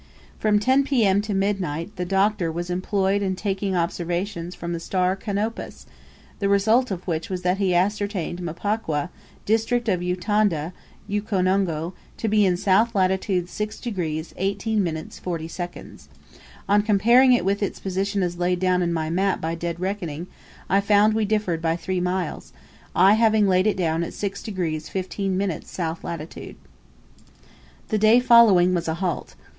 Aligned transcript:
From 0.39 0.57
10 0.57 0.83
P.M. 0.83 1.21
to 1.21 1.35
midnight 1.35 1.95
the 1.95 2.05
Doctor 2.05 2.51
was 2.51 2.71
employed 2.71 3.21
in 3.21 3.35
taking 3.35 3.75
observations 3.75 4.55
from 4.55 4.73
the 4.73 4.79
star 4.79 5.15
Canopus, 5.15 5.85
the 6.39 6.49
result 6.49 6.89
of 6.89 7.05
which 7.07 7.29
was 7.29 7.43
that 7.43 7.59
he 7.59 7.75
ascertained 7.75 8.41
Mpokwa, 8.41 9.09
district 9.45 9.87
of 9.87 10.01
Utanda, 10.01 10.73
Ukonongo, 11.07 11.93
to 12.17 12.27
be 12.27 12.47
in 12.47 12.53
S. 12.53 12.95
latitude 12.95 13.47
6 13.47 13.79
degrees 13.79 14.33
18 14.37 14.83
minutes 14.83 15.19
40 15.19 15.47
seconds. 15.47 16.09
On 16.67 16.81
comparing 16.81 17.31
it 17.33 17.45
with 17.45 17.61
its 17.61 17.79
position 17.79 18.23
as 18.23 18.39
laid 18.39 18.59
down 18.59 18.81
in 18.81 18.91
my 18.91 19.11
map 19.11 19.39
by 19.39 19.53
dead 19.53 19.79
reckoning, 19.79 20.25
I 20.67 20.81
found 20.81 21.13
we 21.13 21.25
differed 21.25 21.61
by 21.61 21.75
three 21.75 22.01
miles; 22.01 22.53
I 22.95 23.13
having 23.13 23.47
laid 23.47 23.67
it 23.67 23.77
down 23.77 24.03
at 24.03 24.15
6 24.15 24.41
degrees 24.41 24.89
15 24.89 25.37
minutes 25.37 25.69
south 25.69 26.03
latitude. 26.03 26.55
The 27.89 27.99
day 27.99 28.19
following 28.19 28.73
was 28.73 28.87
a 28.87 28.95
halt. 28.95 29.35